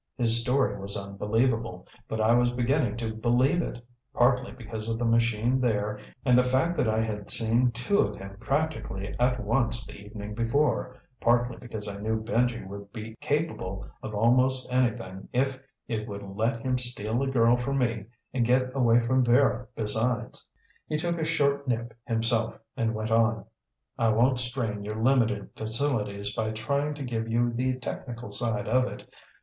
[0.17, 1.85] His story was unbelievable.
[2.07, 3.85] But I was beginning to believe it
[4.15, 8.17] partly because of the machine there and the fact that I had seen two of
[8.17, 13.85] him practically at once the evening before, partly because I knew Benji would be capable
[14.01, 18.71] of almost anything if it would let him steal a girl from me and get
[18.75, 20.49] away from Vera besides.
[20.87, 23.45] He took a short nip himself and went on.
[23.99, 28.85] "I won't strain your limited facilities by trying to give you the technical side of
[28.85, 29.07] it.